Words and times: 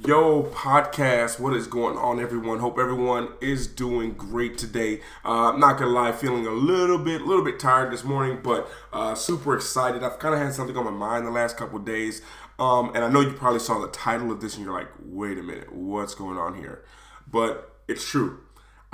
Yo, 0.00 0.44
podcast, 0.44 1.38
what 1.38 1.52
is 1.52 1.66
going 1.66 1.98
on, 1.98 2.18
everyone? 2.18 2.60
Hope 2.60 2.78
everyone 2.78 3.28
is 3.42 3.66
doing 3.66 4.14
great 4.14 4.56
today. 4.56 5.00
Uh, 5.22 5.52
I'm 5.52 5.60
not 5.60 5.78
gonna 5.78 5.90
lie, 5.90 6.12
feeling 6.12 6.46
a 6.46 6.50
little 6.50 6.96
bit, 6.96 7.20
a 7.20 7.24
little 7.24 7.44
bit 7.44 7.60
tired 7.60 7.92
this 7.92 8.02
morning, 8.02 8.40
but 8.42 8.70
uh, 8.90 9.14
super 9.14 9.54
excited. 9.54 10.02
I've 10.02 10.18
kind 10.18 10.34
of 10.34 10.40
had 10.40 10.54
something 10.54 10.74
on 10.78 10.86
my 10.86 10.90
mind 10.90 11.26
the 11.26 11.30
last 11.30 11.58
couple 11.58 11.78
days, 11.78 12.22
um, 12.58 12.90
and 12.94 13.04
I 13.04 13.10
know 13.10 13.20
you 13.20 13.32
probably 13.32 13.60
saw 13.60 13.80
the 13.80 13.88
title 13.88 14.32
of 14.32 14.40
this, 14.40 14.56
and 14.56 14.64
you're 14.64 14.72
like, 14.72 14.88
"Wait 15.04 15.36
a 15.36 15.42
minute, 15.42 15.70
what's 15.70 16.14
going 16.14 16.38
on 16.38 16.54
here?" 16.54 16.82
But 17.30 17.70
it's 17.86 18.08
true. 18.08 18.40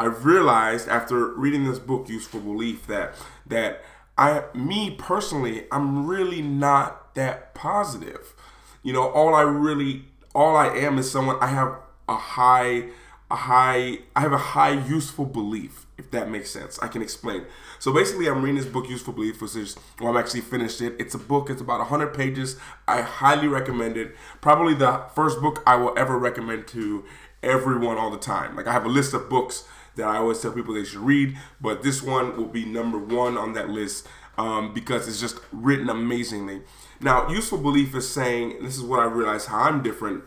I 0.01 0.07
realized 0.07 0.89
after 0.89 1.33
reading 1.33 1.63
this 1.63 1.79
book, 1.79 2.09
Useful 2.09 2.41
Belief, 2.41 2.89
that 2.89 3.15
that 3.47 3.85
I, 4.19 4.43
me 4.53 4.97
personally, 4.99 5.67
I'm 5.71 6.09
really 6.09 6.43
not 6.43 7.15
that 7.15 7.55
positive. 7.55 8.35
You 8.83 8.93
know, 8.93 9.09
all 9.09 9.33
I 9.33 9.43
really 9.43 10.07
all 10.39 10.57
I 10.57 10.69
am 10.69 10.99
is 10.99 11.11
someone 11.11 11.37
I 11.41 11.49
have 11.49 11.75
a 12.09 12.15
high 12.15 12.85
a 13.29 13.35
high 13.35 13.99
I 14.15 14.21
have 14.21 14.33
a 14.33 14.39
high 14.39 14.71
useful 14.71 15.25
belief 15.25 15.85
if 15.99 16.13
that 16.13 16.31
makes 16.31 16.49
sense. 16.49 16.79
I 16.79 16.87
can 16.87 17.03
explain. 17.03 17.45
So 17.81 17.93
basically 17.93 18.29
I'm 18.29 18.41
reading 18.41 18.55
this 18.55 18.65
book 18.65 18.89
Useful 18.89 19.15
Belief 19.15 19.43
which 19.43 19.57
is 19.57 19.77
well 19.99 20.11
I'm 20.11 20.17
actually 20.17 20.43
finished 20.43 20.81
it. 20.81 20.95
It's 21.01 21.13
a 21.17 21.19
book, 21.19 21.51
it's 21.51 21.61
about 21.61 21.81
100 21.81 22.15
pages. 22.15 22.57
I 22.87 23.03
highly 23.03 23.49
recommend 23.49 23.97
it. 23.97 24.15
Probably 24.41 24.75
the 24.75 25.07
first 25.13 25.41
book 25.41 25.61
I 25.67 25.75
will 25.75 25.93
ever 25.99 26.17
recommend 26.17 26.69
to 26.69 27.05
everyone 27.43 27.99
all 27.99 28.13
the 28.13 28.19
time. 28.19 28.55
Like 28.55 28.69
I 28.69 28.73
have 28.73 28.85
a 28.85 28.89
list 28.89 29.15
of 29.15 29.29
books 29.29 29.65
that 29.97 30.07
I 30.07 30.19
always 30.19 30.41
tell 30.41 30.53
people 30.53 30.73
they 30.73 30.85
should 30.85 31.01
read, 31.01 31.37
but 31.61 31.83
this 31.83 32.01
one 32.01 32.37
will 32.37 32.47
be 32.47 32.65
number 32.65 32.97
1 32.97 33.37
on 33.37 33.55
that 33.55 33.71
list 33.71 34.07
um, 34.39 34.73
because 34.73 35.09
it's 35.09 35.21
just 35.21 35.41
written 35.51 35.91
amazingly. 35.91 36.63
Now, 37.01 37.29
useful 37.29 37.59
belief 37.59 37.95
is 37.95 38.09
saying, 38.09 38.63
this 38.63 38.77
is 38.77 38.83
what 38.83 39.01
I 39.01 39.05
realized 39.05 39.49
how 39.49 39.63
I'm 39.63 39.83
different. 39.83 40.25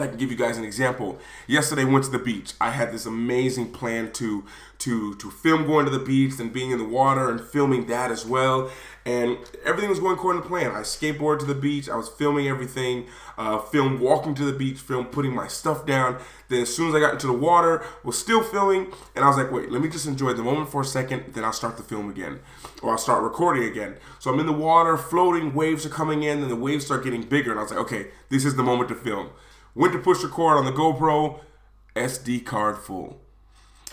I 0.00 0.06
can 0.06 0.16
give 0.16 0.30
you 0.30 0.38
guys 0.38 0.56
an 0.56 0.64
example. 0.64 1.18
Yesterday, 1.46 1.84
went 1.84 2.04
to 2.06 2.10
the 2.10 2.18
beach. 2.18 2.54
I 2.60 2.70
had 2.70 2.92
this 2.92 3.04
amazing 3.04 3.72
plan 3.72 4.10
to 4.12 4.44
to 4.78 5.14
to 5.16 5.30
film 5.30 5.66
going 5.66 5.84
to 5.84 5.90
the 5.90 6.04
beach 6.04 6.40
and 6.40 6.52
being 6.52 6.70
in 6.70 6.78
the 6.78 6.84
water 6.84 7.30
and 7.30 7.40
filming 7.40 7.86
that 7.86 8.10
as 8.10 8.24
well. 8.24 8.70
And 9.04 9.36
everything 9.64 9.90
was 9.90 9.98
going 9.98 10.14
according 10.14 10.42
to 10.42 10.48
plan. 10.48 10.70
I 10.70 10.80
skateboarded 10.80 11.40
to 11.40 11.44
the 11.44 11.54
beach. 11.54 11.88
I 11.88 11.96
was 11.96 12.08
filming 12.08 12.48
everything. 12.48 13.06
Uh, 13.36 13.60
walking 14.00 14.34
to 14.36 14.44
the 14.44 14.52
beach. 14.52 14.78
Film 14.78 15.06
putting 15.06 15.34
my 15.34 15.48
stuff 15.48 15.84
down. 15.84 16.18
Then 16.48 16.62
as 16.62 16.74
soon 16.74 16.88
as 16.88 16.94
I 16.94 17.00
got 17.00 17.14
into 17.14 17.26
the 17.26 17.32
water, 17.32 17.84
was 18.04 18.18
still 18.18 18.42
filming. 18.42 18.92
And 19.14 19.24
I 19.24 19.28
was 19.28 19.36
like, 19.36 19.50
wait, 19.50 19.70
let 19.70 19.82
me 19.82 19.88
just 19.88 20.06
enjoy 20.06 20.32
the 20.32 20.42
moment 20.42 20.70
for 20.70 20.80
a 20.80 20.84
second. 20.84 21.34
Then 21.34 21.44
I'll 21.44 21.52
start 21.52 21.76
the 21.76 21.82
film 21.82 22.08
again, 22.08 22.40
or 22.82 22.92
I'll 22.92 22.98
start 22.98 23.22
recording 23.22 23.64
again. 23.64 23.96
So 24.20 24.32
I'm 24.32 24.38
in 24.38 24.46
the 24.46 24.52
water, 24.52 24.96
floating. 24.96 25.52
Waves 25.52 25.84
are 25.84 25.90
coming 25.90 26.22
in, 26.22 26.40
and 26.40 26.50
the 26.50 26.56
waves 26.56 26.86
start 26.86 27.04
getting 27.04 27.22
bigger. 27.22 27.50
And 27.50 27.58
I 27.58 27.62
was 27.62 27.72
like, 27.72 27.80
okay, 27.80 28.06
this 28.30 28.44
is 28.44 28.54
the 28.56 28.62
moment 28.62 28.88
to 28.90 28.94
film. 28.94 29.30
Went 29.74 29.92
to 29.92 29.98
push 29.98 30.22
record 30.22 30.58
on 30.58 30.64
the 30.64 30.72
GoPro, 30.72 31.40
SD 31.96 32.44
card 32.44 32.78
full. 32.78 33.20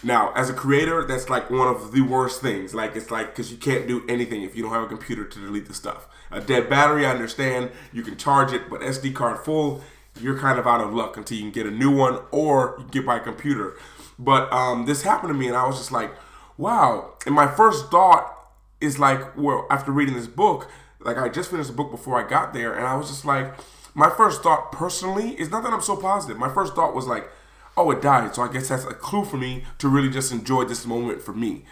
Now, 0.01 0.31
as 0.33 0.49
a 0.49 0.53
creator, 0.53 1.05
that's 1.05 1.29
like 1.29 1.49
one 1.49 1.67
of 1.67 1.91
the 1.91 2.01
worst 2.01 2.41
things. 2.41 2.73
Like, 2.73 2.95
it's 2.95 3.11
like, 3.11 3.27
because 3.27 3.51
you 3.51 3.57
can't 3.57 3.87
do 3.87 4.05
anything 4.07 4.43
if 4.43 4.55
you 4.55 4.63
don't 4.63 4.71
have 4.71 4.83
a 4.83 4.87
computer 4.87 5.25
to 5.25 5.39
delete 5.39 5.67
the 5.67 5.73
stuff. 5.73 6.07
A 6.31 6.39
dead 6.39 6.69
battery, 6.69 7.05
I 7.05 7.11
understand, 7.11 7.71
you 7.91 8.03
can 8.03 8.15
charge 8.15 8.53
it, 8.53 8.69
but 8.69 8.81
SD 8.81 9.13
card 9.13 9.39
full, 9.39 9.81
you're 10.21 10.37
kind 10.37 10.59
of 10.59 10.67
out 10.67 10.81
of 10.81 10.93
luck 10.93 11.17
until 11.17 11.37
you 11.37 11.43
can 11.43 11.51
get 11.51 11.65
a 11.65 11.71
new 11.71 11.95
one 11.95 12.19
or 12.31 12.75
you 12.79 12.85
get 12.91 13.05
by 13.05 13.17
a 13.17 13.19
computer. 13.19 13.75
But 14.17 14.51
um, 14.53 14.85
this 14.85 15.03
happened 15.03 15.31
to 15.31 15.33
me, 15.33 15.47
and 15.47 15.55
I 15.55 15.65
was 15.65 15.77
just 15.77 15.91
like, 15.91 16.13
wow. 16.57 17.13
And 17.25 17.35
my 17.35 17.47
first 17.47 17.89
thought 17.89 18.35
is 18.79 18.99
like, 18.99 19.37
well, 19.37 19.65
after 19.69 19.91
reading 19.91 20.15
this 20.15 20.27
book, 20.27 20.69
like 21.01 21.17
I 21.17 21.29
just 21.29 21.51
finished 21.51 21.69
the 21.69 21.75
book 21.75 21.91
before 21.91 22.23
I 22.23 22.29
got 22.29 22.53
there, 22.53 22.73
and 22.73 22.85
I 22.85 22.95
was 22.95 23.09
just 23.09 23.25
like, 23.25 23.53
my 23.93 24.09
first 24.09 24.43
thought 24.43 24.71
personally 24.71 25.39
is 25.39 25.49
not 25.49 25.63
that 25.63 25.73
I'm 25.73 25.81
so 25.81 25.95
positive. 25.95 26.37
My 26.37 26.53
first 26.53 26.75
thought 26.75 26.95
was 26.95 27.07
like, 27.07 27.29
oh, 27.75 27.91
it 27.91 28.01
died. 28.01 28.35
So 28.35 28.41
I 28.41 28.51
guess 28.51 28.69
that's 28.69 28.85
a 28.85 28.93
clue 28.93 29.25
for 29.25 29.37
me 29.37 29.65
to 29.79 29.87
really 29.87 30.09
just 30.09 30.31
enjoy 30.31 30.65
this 30.65 30.85
moment 30.85 31.21
for 31.21 31.33
me. 31.33 31.65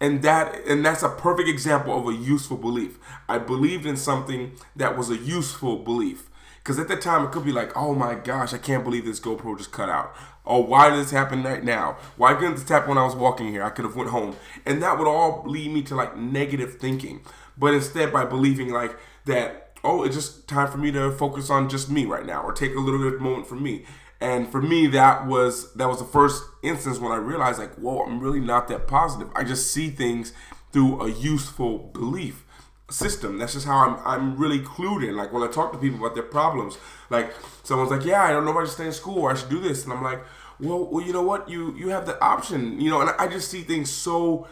And 0.00 0.22
that 0.22 0.54
and 0.66 0.84
that's 0.84 1.02
a 1.02 1.08
perfect 1.08 1.48
example 1.48 1.98
of 1.98 2.06
a 2.06 2.18
useful 2.18 2.56
belief. 2.58 2.98
I 3.28 3.38
believed 3.38 3.86
in 3.86 3.96
something 3.96 4.52
that 4.74 4.96
was 4.96 5.08
a 5.10 5.16
useful 5.16 5.78
belief. 5.78 6.28
Because 6.58 6.80
at 6.80 6.88
the 6.88 6.96
time 6.96 7.24
it 7.24 7.30
could 7.30 7.44
be 7.44 7.52
like, 7.52 7.76
oh 7.76 7.94
my 7.94 8.16
gosh, 8.16 8.52
I 8.52 8.58
can't 8.58 8.82
believe 8.82 9.04
this 9.04 9.20
GoPro 9.20 9.56
just 9.56 9.70
cut 9.70 9.88
out. 9.88 10.14
Oh, 10.44 10.60
why 10.60 10.90
did 10.90 10.98
this 10.98 11.12
happen 11.12 11.44
right 11.44 11.62
now? 11.62 11.96
Why 12.16 12.34
couldn't 12.34 12.56
this 12.56 12.68
happen 12.68 12.88
when 12.88 12.98
I 12.98 13.04
was 13.04 13.14
walking 13.14 13.48
here? 13.52 13.62
I 13.62 13.70
could 13.70 13.84
have 13.84 13.94
went 13.94 14.10
home. 14.10 14.34
And 14.64 14.82
that 14.82 14.98
would 14.98 15.06
all 15.06 15.44
lead 15.46 15.70
me 15.70 15.82
to 15.82 15.94
like 15.94 16.16
negative 16.16 16.78
thinking. 16.78 17.20
But 17.56 17.72
instead 17.72 18.12
by 18.12 18.24
believing 18.24 18.70
like 18.72 18.98
that 19.26 19.65
oh, 19.86 20.02
it's 20.02 20.14
just 20.14 20.48
time 20.48 20.70
for 20.70 20.78
me 20.78 20.90
to 20.92 21.12
focus 21.12 21.48
on 21.48 21.68
just 21.68 21.90
me 21.90 22.04
right 22.04 22.26
now, 22.26 22.42
or 22.42 22.52
take 22.52 22.74
a 22.74 22.80
little 22.80 23.00
bit 23.00 23.14
of 23.14 23.20
moment 23.20 23.46
for 23.46 23.54
me. 23.54 23.84
And 24.20 24.50
for 24.50 24.60
me, 24.62 24.86
that 24.88 25.26
was 25.26 25.72
that 25.74 25.88
was 25.88 25.98
the 25.98 26.04
first 26.04 26.42
instance 26.62 26.98
when 26.98 27.12
I 27.12 27.16
realized, 27.16 27.58
like, 27.58 27.74
whoa, 27.74 28.02
I'm 28.02 28.18
really 28.20 28.40
not 28.40 28.68
that 28.68 28.86
positive. 28.86 29.28
I 29.36 29.44
just 29.44 29.70
see 29.72 29.90
things 29.90 30.32
through 30.72 31.02
a 31.02 31.10
useful 31.10 31.78
belief 31.92 32.44
system. 32.90 33.38
That's 33.38 33.52
just 33.52 33.66
how 33.66 33.76
I'm 33.76 33.98
I'm 34.04 34.36
really 34.36 34.60
clued 34.60 35.06
in. 35.06 35.16
Like 35.16 35.32
when 35.32 35.42
I 35.42 35.48
talk 35.48 35.72
to 35.72 35.78
people 35.78 35.98
about 35.98 36.14
their 36.14 36.24
problems, 36.24 36.78
like 37.10 37.32
someone's 37.62 37.90
like, 37.90 38.04
Yeah, 38.04 38.22
I 38.22 38.32
don't 38.32 38.44
know 38.44 38.52
if 38.52 38.56
I 38.56 38.64
should 38.64 38.74
stay 38.74 38.86
in 38.86 38.92
school 38.92 39.20
or 39.20 39.30
I 39.30 39.34
should 39.34 39.50
do 39.50 39.60
this. 39.60 39.84
And 39.84 39.92
I'm 39.92 40.02
like, 40.02 40.22
Well, 40.60 40.86
well, 40.86 41.04
you 41.04 41.12
know 41.12 41.22
what? 41.22 41.48
You 41.48 41.76
you 41.76 41.90
have 41.90 42.06
the 42.06 42.20
option, 42.22 42.80
you 42.80 42.90
know, 42.90 43.00
and 43.00 43.10
I 43.18 43.28
just 43.28 43.50
see 43.50 43.62
things 43.62 43.90
so 43.90 44.46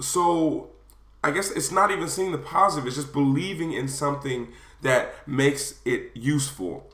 so 0.00 0.71
I 1.24 1.30
guess 1.30 1.50
it's 1.50 1.70
not 1.70 1.90
even 1.90 2.08
seeing 2.08 2.32
the 2.32 2.38
positive, 2.38 2.86
it's 2.86 2.96
just 2.96 3.12
believing 3.12 3.72
in 3.72 3.88
something 3.88 4.48
that 4.82 5.26
makes 5.26 5.80
it 5.84 6.10
useful. 6.14 6.88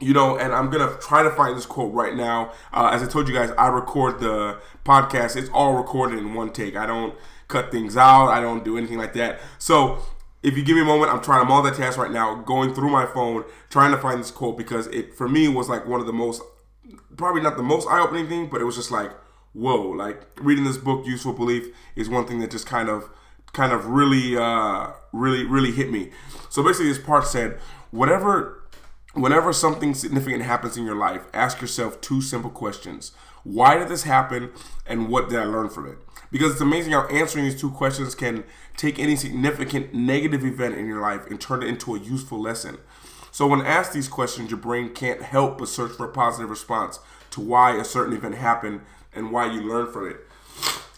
You 0.00 0.12
know, 0.12 0.36
and 0.36 0.52
I'm 0.52 0.70
gonna 0.70 0.96
try 1.00 1.22
to 1.22 1.30
find 1.30 1.56
this 1.56 1.66
quote 1.66 1.92
right 1.94 2.16
now. 2.16 2.52
Uh, 2.72 2.90
as 2.92 3.02
I 3.02 3.06
told 3.06 3.28
you 3.28 3.34
guys, 3.34 3.52
I 3.56 3.68
record 3.68 4.18
the 4.18 4.58
podcast; 4.84 5.36
it's 5.36 5.50
all 5.50 5.74
recorded 5.74 6.18
in 6.18 6.34
one 6.34 6.52
take. 6.52 6.76
I 6.76 6.84
don't 6.86 7.14
cut 7.46 7.70
things 7.70 7.96
out. 7.96 8.28
I 8.28 8.40
don't 8.40 8.64
do 8.64 8.76
anything 8.76 8.98
like 8.98 9.12
that. 9.14 9.40
So 9.58 10.00
if 10.42 10.56
you 10.58 10.64
give 10.64 10.76
me 10.76 10.82
a 10.82 10.84
moment, 10.84 11.12
I'm 11.12 11.22
trying. 11.22 11.42
I'm 11.42 11.50
on 11.52 11.64
that 11.64 11.74
task 11.76 11.96
right 11.96 12.10
now, 12.10 12.34
going 12.42 12.74
through 12.74 12.90
my 12.90 13.06
phone, 13.06 13.44
trying 13.70 13.92
to 13.92 13.96
find 13.96 14.20
this 14.20 14.30
quote 14.30 14.58
because 14.58 14.88
it 14.88 15.14
for 15.14 15.28
me 15.28 15.48
was 15.48 15.68
like 15.68 15.86
one 15.86 16.00
of 16.00 16.06
the 16.06 16.12
most, 16.12 16.42
probably 17.16 17.40
not 17.40 17.56
the 17.56 17.62
most 17.62 17.88
eye-opening 17.88 18.28
thing, 18.28 18.48
but 18.50 18.60
it 18.60 18.64
was 18.64 18.76
just 18.76 18.90
like, 18.90 19.12
whoa! 19.52 19.90
Like 19.90 20.22
reading 20.40 20.64
this 20.64 20.76
book, 20.76 21.06
Useful 21.06 21.32
Belief, 21.32 21.68
is 21.94 22.08
one 22.08 22.26
thing 22.26 22.40
that 22.40 22.50
just 22.50 22.66
kind 22.66 22.88
of 22.88 23.08
kind 23.54 23.72
of 23.72 23.86
really, 23.86 24.36
uh, 24.36 24.88
really, 25.12 25.44
really 25.44 25.72
hit 25.72 25.90
me. 25.90 26.10
So 26.50 26.62
basically, 26.62 26.88
this 26.88 26.98
part 26.98 27.26
said, 27.26 27.58
whatever, 27.90 28.62
whenever 29.14 29.52
something 29.52 29.94
significant 29.94 30.42
happens 30.42 30.76
in 30.76 30.84
your 30.84 30.96
life, 30.96 31.22
ask 31.32 31.60
yourself 31.60 32.00
two 32.00 32.20
simple 32.20 32.50
questions: 32.50 33.12
Why 33.44 33.78
did 33.78 33.88
this 33.88 34.02
happen, 34.02 34.50
and 34.86 35.08
what 35.08 35.30
did 35.30 35.38
I 35.38 35.44
learn 35.44 35.70
from 35.70 35.88
it? 35.88 35.98
Because 36.30 36.52
it's 36.52 36.60
amazing 36.60 36.92
how 36.92 37.06
answering 37.06 37.44
these 37.44 37.58
two 37.58 37.70
questions 37.70 38.14
can 38.14 38.44
take 38.76 38.98
any 38.98 39.14
significant 39.16 39.94
negative 39.94 40.44
event 40.44 40.74
in 40.74 40.86
your 40.86 41.00
life 41.00 41.26
and 41.28 41.40
turn 41.40 41.62
it 41.62 41.68
into 41.68 41.94
a 41.94 41.98
useful 42.00 42.40
lesson. 42.40 42.78
So 43.30 43.46
when 43.46 43.62
asked 43.62 43.92
these 43.92 44.08
questions, 44.08 44.50
your 44.50 44.60
brain 44.60 44.90
can't 44.90 45.22
help 45.22 45.58
but 45.58 45.68
search 45.68 45.92
for 45.92 46.06
a 46.06 46.12
positive 46.12 46.50
response 46.50 46.98
to 47.30 47.40
why 47.40 47.76
a 47.76 47.84
certain 47.84 48.16
event 48.16 48.36
happened 48.36 48.80
and 49.12 49.32
why 49.32 49.46
you 49.46 49.60
learned 49.60 49.92
from 49.92 50.08
it 50.08 50.16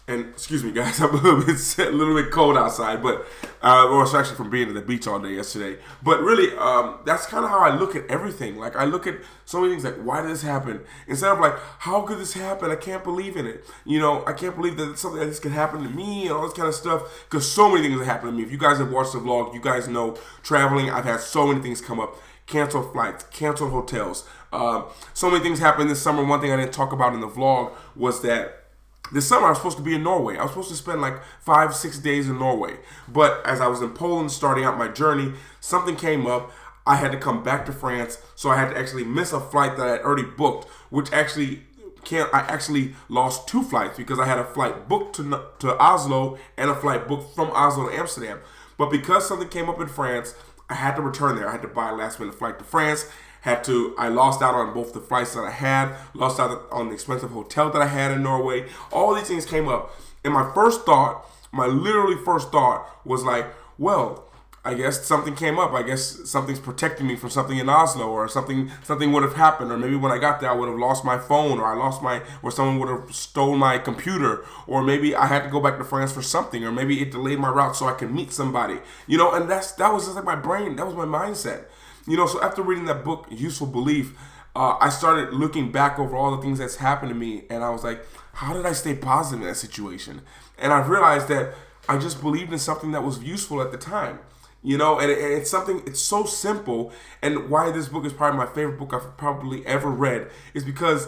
and 0.09 0.29
excuse 0.29 0.63
me, 0.63 0.71
guys, 0.71 0.99
I'm 1.01 1.09
a 1.13 1.17
little 1.17 1.43
bit 1.43 1.77
a 1.79 1.91
little 1.91 2.15
bit 2.15 2.31
cold 2.31 2.57
outside, 2.57 3.03
but 3.03 3.27
uh, 3.61 3.87
or 3.89 4.03
it's 4.03 4.13
actually 4.13 4.37
from 4.37 4.49
being 4.49 4.69
at 4.69 4.73
the 4.73 4.81
beach 4.81 5.05
all 5.05 5.19
day 5.19 5.35
yesterday. 5.35 5.81
But 6.01 6.21
really, 6.21 6.55
um, 6.57 6.99
that's 7.05 7.25
kind 7.25 7.43
of 7.43 7.51
how 7.51 7.59
I 7.59 7.75
look 7.75 7.95
at 7.95 8.07
everything. 8.09 8.57
Like 8.57 8.75
I 8.75 8.85
look 8.85 9.05
at 9.05 9.15
so 9.45 9.59
many 9.59 9.73
things 9.73 9.83
like, 9.83 9.95
why 9.95 10.21
did 10.21 10.31
this 10.31 10.43
happen? 10.43 10.81
Instead 11.07 11.31
of 11.31 11.39
like, 11.39 11.55
how 11.79 12.01
could 12.03 12.19
this 12.19 12.33
happen? 12.33 12.71
I 12.71 12.75
can't 12.75 13.03
believe 13.03 13.35
in 13.35 13.45
it. 13.45 13.65
You 13.85 13.99
know, 13.99 14.25
I 14.25 14.33
can't 14.33 14.55
believe 14.55 14.77
that 14.77 14.97
something 14.97 15.19
like 15.19 15.29
this 15.29 15.39
could 15.39 15.51
happen 15.51 15.83
to 15.83 15.89
me 15.89 16.23
and 16.27 16.31
all 16.31 16.43
this 16.43 16.53
kind 16.53 16.69
of 16.69 16.75
stuff. 16.75 17.25
Because 17.25 17.49
so 17.51 17.69
many 17.69 17.81
things 17.87 17.97
have 17.99 18.07
happened 18.07 18.31
to 18.31 18.37
me. 18.37 18.43
If 18.43 18.51
you 18.51 18.57
guys 18.57 18.77
have 18.77 18.91
watched 18.91 19.13
the 19.13 19.19
vlog, 19.19 19.53
you 19.53 19.59
guys 19.59 19.89
know 19.89 20.17
traveling. 20.41 20.89
I've 20.89 21.05
had 21.05 21.19
so 21.19 21.47
many 21.47 21.61
things 21.61 21.81
come 21.81 21.99
up. 21.99 22.15
Canceled 22.45 22.93
flights, 22.93 23.25
canceled 23.25 23.71
hotels. 23.71 24.25
Uh, 24.53 24.83
so 25.13 25.29
many 25.29 25.43
things 25.43 25.59
happened 25.59 25.89
this 25.89 26.01
summer. 26.01 26.23
One 26.23 26.39
thing 26.39 26.53
I 26.53 26.55
didn't 26.55 26.71
talk 26.71 26.93
about 26.93 27.13
in 27.13 27.19
the 27.19 27.27
vlog 27.27 27.73
was 27.93 28.21
that 28.21 28.66
this 29.11 29.27
summer 29.27 29.47
I 29.47 29.49
was 29.49 29.57
supposed 29.57 29.77
to 29.77 29.83
be 29.83 29.95
in 29.95 30.03
Norway. 30.03 30.37
I 30.37 30.43
was 30.43 30.51
supposed 30.51 30.69
to 30.69 30.75
spend 30.75 31.01
like 31.01 31.21
five, 31.41 31.75
six 31.75 31.99
days 31.99 32.29
in 32.29 32.39
Norway. 32.39 32.77
But 33.07 33.45
as 33.45 33.61
I 33.61 33.67
was 33.67 33.81
in 33.81 33.91
Poland 33.91 34.31
starting 34.31 34.63
out 34.63 34.77
my 34.77 34.87
journey, 34.87 35.33
something 35.59 35.95
came 35.95 36.27
up. 36.27 36.51
I 36.85 36.95
had 36.95 37.11
to 37.11 37.17
come 37.17 37.43
back 37.43 37.65
to 37.65 37.73
France, 37.73 38.17
so 38.35 38.49
I 38.49 38.55
had 38.55 38.69
to 38.69 38.77
actually 38.77 39.03
miss 39.03 39.33
a 39.33 39.41
flight 39.41 39.75
that 39.75 39.87
I 39.87 39.91
had 39.91 40.01
already 40.01 40.23
booked, 40.23 40.69
which 40.89 41.11
actually 41.11 41.63
can't. 42.05 42.33
I 42.33 42.39
actually 42.39 42.95
lost 43.09 43.47
two 43.47 43.61
flights 43.61 43.97
because 43.97 44.19
I 44.19 44.25
had 44.25 44.39
a 44.39 44.45
flight 44.45 44.87
booked 44.87 45.17
to 45.17 45.41
to 45.59 45.77
Oslo 45.77 46.37
and 46.55 46.69
a 46.69 46.75
flight 46.75 47.07
booked 47.07 47.35
from 47.35 47.51
Oslo 47.51 47.89
to 47.89 47.95
Amsterdam. 47.95 48.39
But 48.77 48.91
because 48.91 49.27
something 49.27 49.49
came 49.49 49.69
up 49.69 49.81
in 49.81 49.87
France, 49.87 50.35
I 50.69 50.75
had 50.75 50.95
to 50.95 51.01
return 51.01 51.35
there. 51.35 51.47
I 51.47 51.53
had 51.53 51.61
to 51.61 51.67
buy 51.67 51.89
a 51.89 51.95
last 51.95 52.19
minute 52.19 52.35
flight 52.35 52.59
to 52.59 52.65
France 52.65 53.09
had 53.47 53.63
to 53.63 53.95
I 53.97 54.09
lost 54.09 54.41
out 54.41 54.55
on 54.55 54.73
both 54.73 54.93
the 54.93 54.99
flights 54.99 55.33
that 55.33 55.43
I 55.43 55.51
had, 55.51 55.95
lost 56.13 56.39
out 56.39 56.67
on 56.71 56.87
the 56.87 56.93
expensive 56.93 57.31
hotel 57.31 57.69
that 57.71 57.81
I 57.81 57.87
had 57.87 58.11
in 58.11 58.21
Norway. 58.23 58.67
All 58.91 59.15
these 59.15 59.27
things 59.27 59.45
came 59.45 59.67
up. 59.67 59.97
And 60.23 60.33
my 60.33 60.51
first 60.53 60.85
thought, 60.85 61.25
my 61.51 61.65
literally 61.65 62.17
first 62.23 62.51
thought 62.51 63.05
was 63.05 63.23
like, 63.23 63.47
well, 63.77 64.26
I 64.67 64.73
guess 64.73 65.05
something 65.05 65.33
came 65.33 65.57
up. 65.57 65.71
I 65.71 65.81
guess 65.81 66.29
something's 66.29 66.59
protecting 66.59 67.07
me 67.07 67.15
from 67.15 67.29
something 67.29 67.57
in 67.57 67.69
Oslo, 67.69 68.09
or 68.09 68.27
something 68.27 68.69
something 68.83 69.13
would 69.13 69.23
have 69.23 69.35
happened, 69.35 69.71
or 69.71 69.77
maybe 69.77 69.95
when 69.95 70.11
I 70.11 70.17
got 70.17 70.41
there, 70.41 70.51
I 70.51 70.53
would 70.53 70.67
have 70.67 70.77
lost 70.77 71.05
my 71.05 71.17
phone, 71.17 71.59
or 71.59 71.65
I 71.65 71.77
lost 71.77 72.01
my, 72.03 72.21
or 72.43 72.51
someone 72.51 72.77
would 72.79 72.89
have 72.89 73.15
stolen 73.15 73.59
my 73.59 73.77
computer, 73.77 74.43
or 74.67 74.83
maybe 74.83 75.15
I 75.15 75.27
had 75.27 75.43
to 75.43 75.49
go 75.49 75.61
back 75.61 75.77
to 75.77 75.85
France 75.85 76.11
for 76.11 76.21
something, 76.21 76.65
or 76.65 76.73
maybe 76.73 77.01
it 77.01 77.11
delayed 77.11 77.39
my 77.39 77.47
route 77.47 77.77
so 77.77 77.87
I 77.87 77.93
could 77.93 78.13
meet 78.13 78.33
somebody. 78.33 78.79
You 79.07 79.17
know, 79.17 79.31
and 79.31 79.49
that's 79.49 79.71
that 79.73 79.93
was 79.93 80.03
just 80.03 80.17
like 80.17 80.25
my 80.25 80.35
brain. 80.35 80.75
That 80.75 80.85
was 80.85 80.95
my 80.95 81.05
mindset. 81.05 81.67
You 82.05 82.17
know, 82.17 82.27
so 82.27 82.41
after 82.41 82.61
reading 82.61 82.87
that 82.87 83.05
book, 83.05 83.27
Useful 83.29 83.67
Belief, 83.67 84.17
uh, 84.53 84.75
I 84.81 84.89
started 84.89 85.33
looking 85.33 85.71
back 85.71 85.97
over 85.97 86.13
all 86.17 86.35
the 86.35 86.41
things 86.41 86.59
that's 86.59 86.75
happened 86.75 87.09
to 87.09 87.15
me, 87.15 87.45
and 87.49 87.63
I 87.63 87.69
was 87.69 87.85
like, 87.85 88.05
how 88.33 88.51
did 88.51 88.65
I 88.65 88.73
stay 88.73 88.95
positive 88.95 89.43
in 89.43 89.47
that 89.47 89.55
situation? 89.55 90.23
And 90.57 90.73
I 90.73 90.85
realized 90.85 91.29
that 91.29 91.53
I 91.87 91.97
just 91.97 92.19
believed 92.19 92.51
in 92.51 92.59
something 92.59 92.91
that 92.91 93.03
was 93.03 93.23
useful 93.23 93.61
at 93.61 93.71
the 93.71 93.77
time 93.77 94.19
you 94.63 94.77
know 94.77 94.99
and, 94.99 95.11
and, 95.11 95.33
it's 95.33 95.49
something 95.49 95.81
it's 95.85 96.01
so 96.01 96.25
simple 96.25 96.91
and 97.21 97.49
why 97.49 97.71
this 97.71 97.87
book 97.87 98.05
is 98.05 98.13
probably 98.13 98.37
my 98.37 98.45
favorite 98.45 98.77
book 98.79 98.93
i've 98.93 99.15
probably 99.17 99.65
ever 99.65 99.89
read 99.89 100.27
is 100.53 100.63
because 100.63 101.07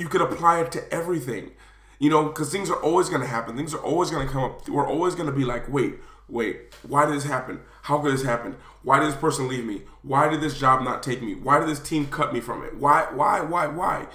you 0.00 0.08
could 0.08 0.22
apply 0.22 0.60
it 0.60 0.72
to 0.72 0.92
everything. 0.92 1.52
You 1.98 2.08
know 2.08 2.24
because 2.24 2.50
things 2.50 2.70
are 2.70 2.82
always 2.82 3.10
going 3.10 3.20
to 3.20 3.26
happen. 3.26 3.56
Things 3.56 3.74
are 3.74 3.82
always 3.82 4.10
going 4.10 4.26
to 4.26 4.32
come 4.32 4.42
up. 4.42 4.66
We're 4.68 4.88
always 4.88 5.14
going 5.14 5.26
to 5.26 5.36
be 5.36 5.44
like 5.44 5.70
wait 5.70 5.96
wait 6.28 6.74
why 6.86 7.04
did 7.04 7.14
this 7.14 7.24
happen? 7.24 7.60
How 7.82 7.98
could 7.98 8.12
this 8.12 8.24
happen? 8.24 8.56
Why 8.82 8.98
did 8.98 9.08
this 9.08 9.16
person 9.16 9.48
leave 9.48 9.66
me? 9.66 9.82
Why 10.02 10.28
did 10.28 10.40
this 10.40 10.58
job 10.58 10.82
not 10.82 11.02
take 11.02 11.20
me? 11.20 11.34
Why 11.34 11.58
did 11.58 11.68
this 11.68 11.80
team 11.80 12.06
cut 12.06 12.32
me 12.32 12.40
from 12.40 12.64
it? 12.64 12.76
Why 12.78 13.08
why 13.12 13.42
why 13.42 13.66
why? 13.66 14.06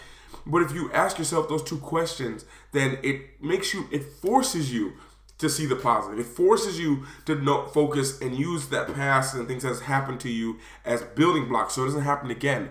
But 0.47 0.63
if 0.63 0.73
you 0.73 0.91
ask 0.91 1.19
yourself 1.19 1.47
those 1.47 1.63
two 1.63 1.77
questions 1.77 2.45
then 2.71 2.97
it 3.03 3.41
makes 3.41 3.73
you 3.73 3.87
it 3.91 4.03
forces 4.03 4.73
you 4.73 4.93
to 5.37 5.49
see 5.49 5.65
the 5.65 5.75
positive. 5.75 6.19
It 6.19 6.25
forces 6.25 6.79
you 6.79 7.05
to 7.25 7.67
focus 7.73 8.21
and 8.21 8.37
use 8.37 8.67
that 8.69 8.93
past 8.93 9.35
and 9.35 9.47
things 9.47 9.63
that's 9.63 9.81
happened 9.81 10.19
to 10.21 10.29
you 10.29 10.59
as 10.85 11.01
building 11.03 11.47
blocks 11.47 11.73
so 11.75 11.83
it 11.83 11.87
doesn't 11.87 12.01
happen 12.01 12.31
again. 12.31 12.69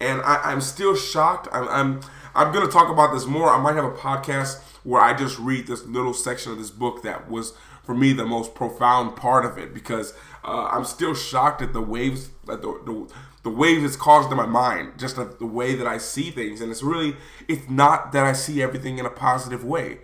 And 0.00 0.20
I, 0.22 0.52
am 0.52 0.60
still 0.60 0.94
shocked. 0.94 1.48
I'm, 1.52 1.68
I'm 1.68 2.00
I'm 2.34 2.52
gonna 2.52 2.70
talk 2.70 2.90
about 2.90 3.14
this 3.14 3.24
more. 3.24 3.48
I 3.48 3.58
might 3.58 3.76
have 3.76 3.84
a 3.86 3.92
podcast 3.92 4.60
where 4.84 5.00
I 5.00 5.14
just 5.14 5.38
read 5.38 5.66
this 5.66 5.84
little 5.86 6.12
section 6.12 6.52
of 6.52 6.58
this 6.58 6.70
book 6.70 7.02
that 7.02 7.30
was 7.30 7.54
for 7.82 7.94
me 7.94 8.12
the 8.12 8.26
most 8.26 8.54
profound 8.54 9.16
part 9.16 9.46
of 9.46 9.56
it 9.56 9.72
because 9.72 10.12
uh, 10.44 10.68
I'm 10.70 10.84
still 10.84 11.14
shocked 11.14 11.62
at 11.62 11.72
the 11.72 11.80
waves 11.80 12.30
that 12.46 12.60
the, 12.60 12.78
the 12.84 13.10
the 13.42 13.50
waves 13.50 13.84
it's 13.84 13.96
caused 13.96 14.30
in 14.30 14.36
my 14.36 14.44
mind, 14.44 14.98
just 14.98 15.16
the, 15.16 15.24
the 15.24 15.46
way 15.46 15.76
that 15.76 15.86
I 15.86 15.98
see 15.98 16.30
things. 16.30 16.60
And 16.60 16.70
it's 16.70 16.82
really 16.82 17.16
it's 17.48 17.70
not 17.70 18.12
that 18.12 18.24
I 18.24 18.32
see 18.32 18.60
everything 18.60 18.98
in 18.98 19.06
a 19.06 19.10
positive 19.10 19.64
way. 19.64 20.00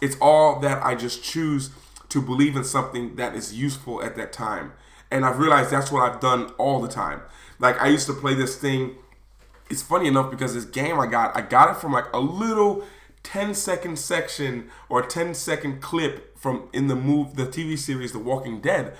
It's 0.00 0.16
all 0.20 0.60
that 0.60 0.82
I 0.84 0.94
just 0.94 1.22
choose 1.22 1.70
to 2.08 2.20
believe 2.20 2.56
in 2.56 2.64
something 2.64 3.16
that 3.16 3.34
is 3.34 3.54
useful 3.54 4.02
at 4.02 4.16
that 4.16 4.32
time. 4.32 4.72
And 5.10 5.24
I've 5.24 5.38
realized 5.38 5.70
that's 5.70 5.90
what 5.90 6.02
I've 6.02 6.20
done 6.20 6.50
all 6.58 6.80
the 6.80 6.88
time. 6.88 7.22
Like 7.58 7.80
I 7.80 7.88
used 7.88 8.06
to 8.06 8.12
play 8.12 8.34
this 8.34 8.56
thing. 8.56 8.96
It's 9.68 9.82
funny 9.82 10.08
enough 10.08 10.30
because 10.30 10.54
this 10.54 10.64
game 10.64 10.98
I 10.98 11.06
got, 11.06 11.36
I 11.36 11.42
got 11.42 11.70
it 11.70 11.80
from 11.80 11.92
like 11.92 12.06
a 12.12 12.20
little 12.20 12.84
10 13.22 13.54
second 13.54 13.98
section 13.98 14.70
or 14.88 15.02
10 15.02 15.34
second 15.34 15.80
clip 15.80 16.38
from 16.38 16.68
in 16.72 16.86
the 16.88 16.96
move 16.96 17.36
the 17.36 17.46
TV 17.46 17.78
series 17.78 18.12
The 18.12 18.18
Walking 18.18 18.60
Dead. 18.60 18.96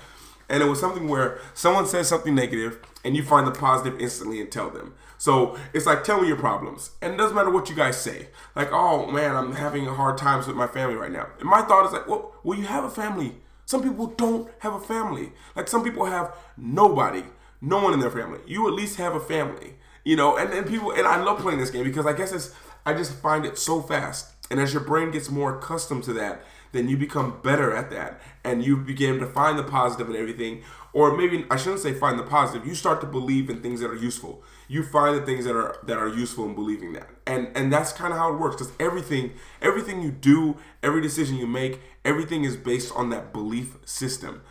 And 0.51 0.61
it 0.61 0.65
was 0.65 0.79
something 0.81 1.07
where 1.07 1.39
someone 1.53 1.87
says 1.87 2.09
something 2.09 2.35
negative 2.35 2.79
and 3.05 3.15
you 3.15 3.23
find 3.23 3.47
the 3.47 3.51
positive 3.51 3.99
instantly 4.01 4.41
and 4.41 4.51
tell 4.51 4.69
them. 4.69 4.93
So 5.17 5.57
it's 5.73 5.85
like, 5.85 6.03
tell 6.03 6.19
me 6.19 6.27
your 6.27 6.37
problems. 6.37 6.91
And 7.01 7.13
it 7.13 7.17
doesn't 7.17 7.35
matter 7.35 7.49
what 7.49 7.69
you 7.69 7.75
guys 7.75 7.99
say. 7.99 8.27
Like, 8.53 8.69
oh 8.73 9.09
man, 9.09 9.35
I'm 9.35 9.53
having 9.53 9.85
hard 9.85 10.17
times 10.17 10.47
with 10.47 10.57
my 10.57 10.67
family 10.67 10.95
right 10.95 11.11
now. 11.11 11.27
And 11.39 11.47
my 11.47 11.61
thought 11.61 11.85
is 11.85 11.93
like, 11.93 12.07
well, 12.07 12.35
well, 12.43 12.59
you 12.59 12.65
have 12.65 12.83
a 12.83 12.89
family. 12.89 13.37
Some 13.65 13.81
people 13.81 14.07
don't 14.07 14.51
have 14.59 14.73
a 14.73 14.79
family. 14.79 15.31
Like 15.55 15.69
some 15.69 15.83
people 15.85 16.05
have 16.05 16.35
nobody, 16.57 17.23
no 17.61 17.81
one 17.81 17.93
in 17.93 18.01
their 18.01 18.11
family. 18.11 18.39
You 18.45 18.67
at 18.67 18.73
least 18.73 18.97
have 18.97 19.15
a 19.15 19.21
family. 19.21 19.75
You 20.03 20.17
know, 20.17 20.35
and, 20.35 20.51
and 20.51 20.67
people 20.67 20.91
and 20.91 21.07
I 21.07 21.23
love 21.23 21.39
playing 21.39 21.59
this 21.59 21.69
game 21.69 21.85
because 21.85 22.05
I 22.05 22.13
guess 22.13 22.33
it's 22.33 22.53
I 22.85 22.93
just 22.93 23.13
find 23.13 23.45
it 23.45 23.57
so 23.57 23.81
fast. 23.81 24.30
And 24.51 24.59
as 24.59 24.73
your 24.73 24.83
brain 24.83 25.11
gets 25.11 25.29
more 25.31 25.57
accustomed 25.57 26.03
to 26.03 26.13
that, 26.13 26.43
then 26.73 26.87
you 26.87 26.97
become 26.97 27.41
better 27.41 27.73
at 27.75 27.89
that 27.91 28.21
and 28.43 28.63
you 28.63 28.77
begin 28.77 29.19
to 29.19 29.25
find 29.25 29.57
the 29.57 29.63
positive 29.63 30.09
in 30.09 30.15
everything 30.15 30.63
or 30.93 31.15
maybe 31.15 31.45
I 31.49 31.55
shouldn't 31.55 31.81
say 31.81 31.93
find 31.93 32.19
the 32.19 32.23
positive. 32.23 32.67
You 32.67 32.75
start 32.75 32.99
to 33.01 33.07
believe 33.07 33.49
in 33.49 33.61
things 33.61 33.79
that 33.79 33.89
are 33.89 33.95
useful. 33.95 34.43
You 34.67 34.83
find 34.83 35.17
the 35.17 35.25
things 35.25 35.45
that 35.45 35.55
are 35.55 35.77
that 35.83 35.97
are 35.97 36.07
useful 36.07 36.45
in 36.45 36.55
believing 36.55 36.93
that, 36.93 37.09
and 37.25 37.49
and 37.55 37.71
that's 37.71 37.93
kind 37.93 38.11
of 38.11 38.19
how 38.19 38.33
it 38.33 38.39
works. 38.39 38.57
Because 38.57 38.73
everything, 38.79 39.31
everything 39.61 40.01
you 40.01 40.11
do, 40.11 40.57
every 40.83 41.01
decision 41.01 41.37
you 41.37 41.47
make, 41.47 41.79
everything 42.03 42.43
is 42.43 42.57
based 42.57 42.93
on 42.95 43.09
that 43.11 43.31
belief 43.31 43.77
system. 43.85 44.41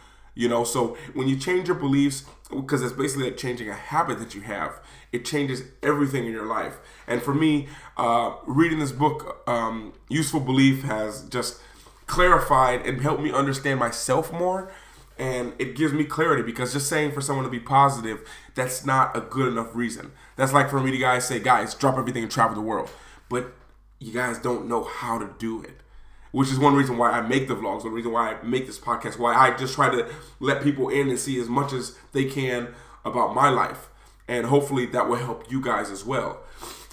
You 0.40 0.48
know, 0.48 0.64
so 0.64 0.96
when 1.12 1.28
you 1.28 1.36
change 1.36 1.68
your 1.68 1.76
beliefs, 1.76 2.24
because 2.48 2.80
it's 2.80 2.94
basically 2.94 3.24
like 3.24 3.36
changing 3.36 3.68
a 3.68 3.74
habit 3.74 4.18
that 4.20 4.34
you 4.34 4.40
have, 4.40 4.80
it 5.12 5.26
changes 5.26 5.64
everything 5.82 6.24
in 6.24 6.32
your 6.32 6.46
life. 6.46 6.78
And 7.06 7.20
for 7.20 7.34
me, 7.34 7.68
uh, 7.98 8.36
reading 8.46 8.78
this 8.78 8.90
book, 8.90 9.42
um, 9.46 9.92
Useful 10.08 10.40
Belief, 10.40 10.80
has 10.84 11.24
just 11.24 11.60
clarified 12.06 12.86
and 12.86 13.02
helped 13.02 13.22
me 13.22 13.30
understand 13.30 13.80
myself 13.80 14.32
more. 14.32 14.72
And 15.18 15.52
it 15.58 15.76
gives 15.76 15.92
me 15.92 16.04
clarity 16.04 16.42
because 16.42 16.72
just 16.72 16.88
saying 16.88 17.12
for 17.12 17.20
someone 17.20 17.44
to 17.44 17.50
be 17.50 17.60
positive 17.60 18.26
that's 18.54 18.86
not 18.86 19.14
a 19.14 19.20
good 19.20 19.48
enough 19.48 19.76
reason. 19.76 20.12
That's 20.36 20.54
like 20.54 20.70
for 20.70 20.80
me 20.80 20.90
to 20.90 20.96
guys 20.96 21.28
say 21.28 21.38
guys 21.38 21.74
drop 21.74 21.98
everything 21.98 22.22
and 22.22 22.32
travel 22.32 22.54
the 22.54 22.62
world. 22.62 22.88
But 23.28 23.52
you 23.98 24.14
guys 24.14 24.38
don't 24.38 24.68
know 24.68 24.84
how 24.84 25.18
to 25.18 25.28
do 25.38 25.60
it 25.60 25.82
which 26.32 26.50
is 26.50 26.58
one 26.58 26.74
reason 26.74 26.96
why 26.96 27.10
i 27.10 27.20
make 27.20 27.48
the 27.48 27.54
vlogs 27.56 27.84
one 27.84 27.92
reason 27.92 28.12
why 28.12 28.34
i 28.34 28.42
make 28.42 28.66
this 28.66 28.78
podcast 28.78 29.18
why 29.18 29.34
i 29.34 29.56
just 29.56 29.74
try 29.74 29.90
to 29.90 30.08
let 30.38 30.62
people 30.62 30.88
in 30.88 31.08
and 31.08 31.18
see 31.18 31.40
as 31.40 31.48
much 31.48 31.72
as 31.72 31.96
they 32.12 32.24
can 32.24 32.68
about 33.04 33.34
my 33.34 33.48
life 33.48 33.88
and 34.28 34.46
hopefully 34.46 34.86
that 34.86 35.08
will 35.08 35.16
help 35.16 35.50
you 35.50 35.60
guys 35.60 35.90
as 35.90 36.04
well 36.04 36.40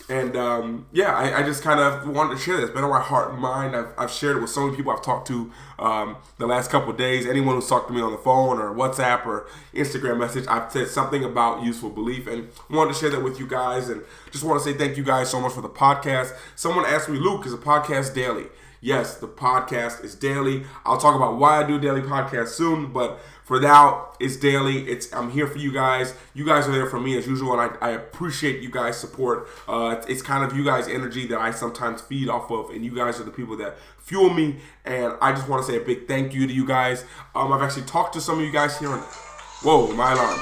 and 0.10 0.38
um, 0.38 0.86
yeah, 0.94 1.14
I, 1.14 1.40
I 1.40 1.44
just 1.44 1.64
kind 1.64 1.82
of 1.82 2.08
wanted 2.08 2.38
to 2.38 2.42
share 2.42 2.56
this. 2.56 2.68
It's 2.68 2.74
been 2.74 2.86
on 2.86 2.90
my 2.90 3.02
heart 3.02 3.32
and 3.32 3.40
mind. 3.42 3.76
I've, 3.76 3.88
I've 3.98 4.12
shared 4.12 4.38
it 4.38 4.40
with 4.40 4.50
so 4.50 4.66
many 4.66 4.78
people 4.78 4.94
I've 4.94 5.02
talked 5.02 5.28
to 5.28 5.52
um, 5.80 6.16
the 6.38 6.48
last 6.48 6.72
couple 6.72 6.94
days. 6.94 7.26
Anyone 7.26 7.56
who's 7.56 7.68
talked 7.68 7.90
to 7.90 7.94
me 7.94 8.00
on 8.00 8.14
the 8.14 8.18
phone 8.18 8.58
or 8.58 8.74
WhatsApp 8.74 9.26
or 9.26 9.48
Instagram 9.74 10.18
message, 10.18 10.46
I've 10.48 10.72
said 10.72 10.88
something 10.88 11.26
about 11.26 11.64
useful 11.64 11.90
belief 11.90 12.26
and 12.26 12.48
wanted 12.70 12.94
to 12.94 13.00
share 13.00 13.10
that 13.10 13.22
with 13.22 13.38
you 13.38 13.48
guys. 13.48 13.90
And 13.90 14.02
just 14.32 14.46
want 14.46 14.64
to 14.64 14.72
say 14.72 14.78
thank 14.78 14.96
you 14.96 15.04
guys 15.04 15.30
so 15.30 15.42
much 15.42 15.52
for 15.52 15.62
the 15.62 15.70
podcast. 15.70 16.34
Someone 16.56 16.86
asked 16.86 17.10
me, 17.10 17.20
Luke, 17.20 17.46
is 17.46 17.52
a 17.52 17.58
podcast 17.58 18.16
daily? 18.16 18.46
Yes, 18.80 19.16
the 19.18 19.28
podcast 19.28 20.04
is 20.04 20.14
daily. 20.16 20.64
I'll 20.86 20.98
talk 20.98 21.16
about 21.16 21.38
why 21.38 21.64
I 21.64 21.68
do 21.68 21.80
daily 21.80 22.02
podcast 22.02 22.50
soon, 22.50 22.94
but 22.94 23.20
for 23.44 23.60
now, 23.60 24.14
it's 24.20 24.36
daily. 24.36 24.88
It's 24.90 25.12
I'm 25.14 25.32
here 25.32 25.48
for 25.48 25.58
you 25.58 25.72
guys. 25.72 26.14
You 26.34 26.46
guys 26.46 26.68
are 26.68 26.72
there 26.72 26.86
for 26.86 27.00
me 27.00 27.18
as 27.18 27.26
usual, 27.26 27.60
and 27.60 27.78
I, 27.82 27.88
I 27.88 27.92
appreciate 27.92 28.62
you 28.62 28.70
guys' 28.70 28.98
support. 28.98 29.48
Uh, 29.68 30.04
it's, 30.08 30.22
kind 30.22 30.44
of 30.44 30.56
you 30.56 30.64
guys' 30.64 30.88
energy 30.88 31.26
that 31.28 31.40
I 31.40 31.52
sometimes 31.52 32.02
feed 32.02 32.30
off 32.30 32.52
of, 32.52 32.70
and 32.70 32.84
you 32.84 32.94
guys 32.94 33.20
are 33.20 33.24
the 33.24 33.32
people 33.32 33.58
that 33.58 33.78
fuel 33.98 34.30
me. 34.30 34.58
And 34.86 35.14
I 35.22 35.32
just 35.32 35.48
want 35.48 35.66
to 35.66 35.72
say 35.72 35.78
a 35.78 35.84
big 35.84 36.08
thank 36.08 36.34
you 36.34 36.46
to 36.46 36.54
you 36.54 36.66
guys. 36.66 37.06
Um, 37.34 37.54
I've 37.54 37.62
actually 37.62 37.86
talked 37.86 38.14
to 38.14 38.22
some 38.22 38.40
of 38.40 38.46
you 38.46 38.52
guys 38.52 38.78
here. 38.78 38.90
Whoa, 38.90 39.92
my 39.94 40.12
alarm 40.12 40.40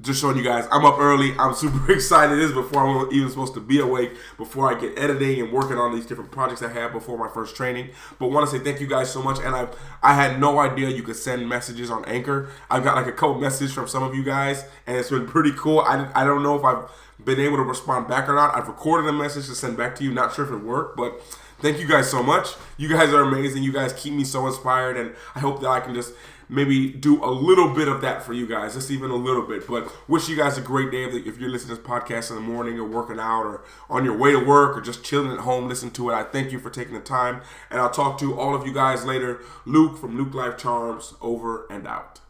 just 0.00 0.20
showing 0.20 0.36
you 0.36 0.42
guys 0.42 0.66
I'm 0.70 0.84
up 0.84 0.98
early. 0.98 1.34
I'm 1.38 1.54
super 1.54 1.92
excited. 1.92 2.38
This 2.38 2.50
is 2.50 2.54
before 2.54 2.86
I'm 2.86 3.12
even 3.12 3.28
supposed 3.28 3.54
to 3.54 3.60
be 3.60 3.78
awake, 3.78 4.12
before 4.36 4.74
I 4.74 4.78
get 4.78 4.98
editing 4.98 5.40
and 5.40 5.52
working 5.52 5.78
on 5.78 5.94
these 5.94 6.06
different 6.06 6.30
projects 6.30 6.62
I 6.62 6.68
have 6.68 6.92
before 6.92 7.18
my 7.18 7.28
first 7.28 7.56
training. 7.56 7.90
But 8.18 8.30
want 8.30 8.48
to 8.48 8.56
say 8.56 8.62
thank 8.62 8.80
you 8.80 8.86
guys 8.86 9.12
so 9.12 9.22
much. 9.22 9.38
And 9.38 9.54
I 9.54 9.68
I 10.02 10.14
had 10.14 10.40
no 10.40 10.58
idea 10.58 10.88
you 10.88 11.02
could 11.02 11.16
send 11.16 11.48
messages 11.48 11.90
on 11.90 12.04
Anchor. 12.04 12.50
I've 12.70 12.84
got 12.84 12.96
like 12.96 13.06
a 13.06 13.12
couple 13.12 13.38
messages 13.38 13.72
from 13.72 13.88
some 13.88 14.02
of 14.02 14.14
you 14.14 14.24
guys, 14.24 14.64
and 14.86 14.96
it's 14.96 15.10
been 15.10 15.26
pretty 15.26 15.52
cool. 15.56 15.80
I, 15.80 16.10
I 16.14 16.24
don't 16.24 16.42
know 16.42 16.56
if 16.56 16.64
I've 16.64 16.90
been 17.24 17.40
able 17.40 17.56
to 17.56 17.62
respond 17.62 18.08
back 18.08 18.28
or 18.28 18.34
not. 18.34 18.54
I've 18.56 18.68
recorded 18.68 19.08
a 19.08 19.12
message 19.12 19.46
to 19.46 19.54
send 19.54 19.76
back 19.76 19.94
to 19.96 20.04
you. 20.04 20.12
Not 20.12 20.34
sure 20.34 20.44
if 20.44 20.50
it 20.50 20.64
worked, 20.64 20.96
but 20.96 21.20
thank 21.60 21.78
you 21.78 21.86
guys 21.86 22.10
so 22.10 22.22
much. 22.22 22.48
You 22.76 22.88
guys 22.88 23.12
are 23.12 23.22
amazing. 23.22 23.62
You 23.62 23.72
guys 23.72 23.92
keep 23.92 24.12
me 24.12 24.24
so 24.24 24.46
inspired, 24.46 24.96
and 24.96 25.14
I 25.34 25.40
hope 25.40 25.60
that 25.60 25.68
I 25.68 25.80
can 25.80 25.94
just 25.94 26.12
maybe 26.48 26.90
do 26.90 27.24
a 27.24 27.30
little 27.30 27.74
bit 27.74 27.88
of 27.88 28.00
that 28.02 28.22
for 28.22 28.32
you 28.32 28.46
guys, 28.46 28.74
just 28.74 28.90
even 28.90 29.10
a 29.10 29.16
little 29.16 29.46
bit. 29.46 29.66
But 29.66 29.90
wish 30.08 30.28
you 30.28 30.36
guys 30.36 30.58
a 30.58 30.60
great 30.60 30.90
day 30.90 31.04
if 31.04 31.38
you're 31.38 31.50
listening 31.50 31.76
to 31.76 31.82
this 31.82 31.90
podcast 31.90 32.30
in 32.30 32.36
the 32.36 32.42
morning 32.42 32.78
or 32.78 32.84
working 32.84 33.18
out 33.18 33.44
or 33.44 33.64
on 33.88 34.04
your 34.04 34.16
way 34.16 34.32
to 34.32 34.38
work 34.38 34.76
or 34.76 34.80
just 34.80 35.04
chilling 35.04 35.32
at 35.32 35.40
home, 35.40 35.68
listen 35.68 35.90
to 35.92 36.10
it. 36.10 36.14
I 36.14 36.24
thank 36.24 36.52
you 36.52 36.58
for 36.58 36.70
taking 36.70 36.94
the 36.94 37.00
time. 37.00 37.40
And 37.70 37.80
I'll 37.80 37.90
talk 37.90 38.18
to 38.20 38.38
all 38.38 38.54
of 38.54 38.66
you 38.66 38.72
guys 38.72 39.04
later. 39.04 39.40
Luke 39.64 39.98
from 39.98 40.16
Luke 40.16 40.34
Life 40.34 40.56
Charms, 40.56 41.14
over 41.20 41.66
and 41.70 41.86
out. 41.86 42.20